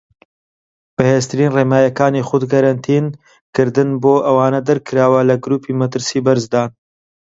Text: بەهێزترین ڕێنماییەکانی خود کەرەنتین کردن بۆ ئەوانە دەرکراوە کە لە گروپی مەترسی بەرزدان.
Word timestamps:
بەهێزترین 0.95 1.51
ڕێنماییەکانی 1.57 2.25
خود 2.29 2.43
کەرەنتین 2.51 3.05
کردن 3.55 3.89
بۆ 4.01 4.13
ئەوانە 4.27 4.59
دەرکراوە 4.67 5.21
کە 5.21 5.27
لە 5.29 5.35
گروپی 5.43 5.77
مەترسی 5.81 6.23
بەرزدان. 6.25 6.69